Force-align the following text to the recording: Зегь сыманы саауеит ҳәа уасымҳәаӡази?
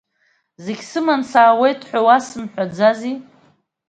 Зегь 0.63 0.83
сыманы 0.89 1.25
саауеит 1.31 1.79
ҳәа 1.89 1.99
уасымҳәаӡази? 2.05 3.15